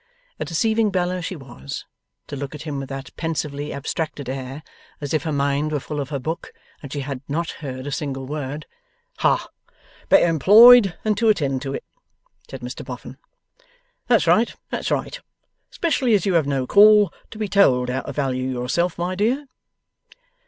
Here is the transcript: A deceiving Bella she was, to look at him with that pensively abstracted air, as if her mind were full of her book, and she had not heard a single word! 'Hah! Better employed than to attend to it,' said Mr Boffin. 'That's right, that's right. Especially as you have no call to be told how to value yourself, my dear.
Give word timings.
A 0.39 0.45
deceiving 0.45 0.89
Bella 0.89 1.21
she 1.21 1.35
was, 1.35 1.85
to 2.25 2.35
look 2.35 2.55
at 2.55 2.63
him 2.63 2.79
with 2.79 2.89
that 2.89 3.15
pensively 3.17 3.71
abstracted 3.71 4.27
air, 4.29 4.63
as 4.99 5.13
if 5.13 5.21
her 5.21 5.31
mind 5.31 5.71
were 5.71 5.79
full 5.79 5.99
of 5.99 6.09
her 6.09 6.17
book, 6.17 6.51
and 6.81 6.91
she 6.91 7.01
had 7.01 7.21
not 7.27 7.51
heard 7.51 7.85
a 7.85 7.91
single 7.91 8.25
word! 8.25 8.65
'Hah! 9.19 9.47
Better 10.09 10.25
employed 10.25 10.97
than 11.03 11.13
to 11.13 11.29
attend 11.29 11.61
to 11.61 11.75
it,' 11.75 11.83
said 12.49 12.61
Mr 12.61 12.83
Boffin. 12.83 13.19
'That's 14.07 14.25
right, 14.25 14.55
that's 14.71 14.89
right. 14.89 15.21
Especially 15.69 16.15
as 16.15 16.25
you 16.25 16.33
have 16.33 16.47
no 16.47 16.65
call 16.65 17.13
to 17.29 17.37
be 17.37 17.47
told 17.47 17.89
how 17.91 18.01
to 18.01 18.11
value 18.11 18.49
yourself, 18.49 18.97
my 18.97 19.13
dear. 19.13 19.45